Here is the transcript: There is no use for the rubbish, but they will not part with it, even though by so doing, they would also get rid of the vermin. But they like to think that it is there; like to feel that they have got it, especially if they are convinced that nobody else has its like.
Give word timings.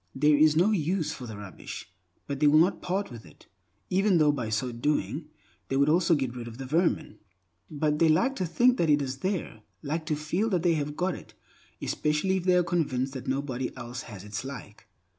There 0.15 0.35
is 0.35 0.55
no 0.55 0.71
use 0.71 1.13
for 1.13 1.27
the 1.27 1.37
rubbish, 1.37 1.87
but 2.25 2.39
they 2.39 2.47
will 2.47 2.57
not 2.57 2.81
part 2.81 3.11
with 3.11 3.23
it, 3.23 3.45
even 3.91 4.17
though 4.17 4.31
by 4.31 4.49
so 4.49 4.71
doing, 4.71 5.29
they 5.69 5.77
would 5.77 5.89
also 5.89 6.15
get 6.15 6.35
rid 6.35 6.47
of 6.47 6.57
the 6.57 6.65
vermin. 6.65 7.19
But 7.69 7.99
they 7.99 8.09
like 8.09 8.35
to 8.37 8.47
think 8.47 8.77
that 8.79 8.89
it 8.89 8.99
is 9.03 9.17
there; 9.17 9.61
like 9.83 10.07
to 10.07 10.15
feel 10.15 10.49
that 10.49 10.63
they 10.63 10.73
have 10.73 10.97
got 10.97 11.13
it, 11.13 11.35
especially 11.83 12.37
if 12.37 12.45
they 12.45 12.55
are 12.57 12.63
convinced 12.63 13.13
that 13.13 13.27
nobody 13.27 13.77
else 13.77 14.01
has 14.09 14.23
its 14.23 14.43
like. 14.43 14.87